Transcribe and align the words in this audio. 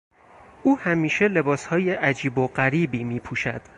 او 0.63 0.79
همیشه 0.79 1.27
لباسهای 1.27 1.91
عجیب 1.93 2.37
و 2.37 2.47
غریبی 2.47 3.03
میپوشد. 3.03 3.61